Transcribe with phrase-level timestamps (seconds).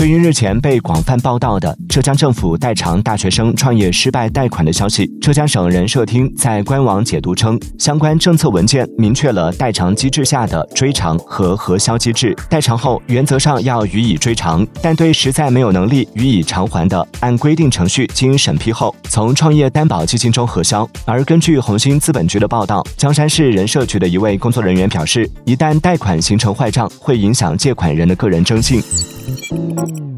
[0.00, 12.34] 对于日前被广泛报道的浙江政府代偿大学生创业失败贷款的消息，浙江省人社厅在官网解读称，相关政策文件明确了代偿机制下的追偿和核销机制。
[12.48, 20.88] 代偿后原则上要予以追偿，但对实在没有能力予以偿还的，按规定程序经审批后从创业担保基金中核销。
[21.04, 28.82] 而根据红星资本局的报道，江山市人社局的一位工作人员表示，一旦贷款形成坏账，会影响借款人的个人征信。
[29.26, 30.09] Música